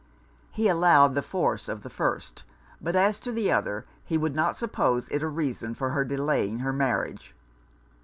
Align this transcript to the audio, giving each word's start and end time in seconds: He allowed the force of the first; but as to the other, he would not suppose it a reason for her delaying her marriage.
He 0.49 0.67
allowed 0.67 1.13
the 1.13 1.21
force 1.21 1.69
of 1.69 1.83
the 1.83 1.89
first; 1.91 2.43
but 2.81 2.95
as 2.95 3.19
to 3.19 3.31
the 3.31 3.51
other, 3.51 3.85
he 4.03 4.17
would 4.17 4.33
not 4.33 4.57
suppose 4.57 5.07
it 5.09 5.21
a 5.21 5.27
reason 5.27 5.75
for 5.75 5.91
her 5.91 6.03
delaying 6.03 6.57
her 6.57 6.73
marriage. 6.73 7.35